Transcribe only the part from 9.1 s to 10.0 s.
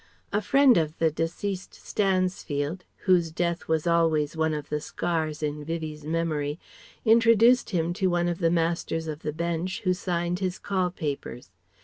the Bench who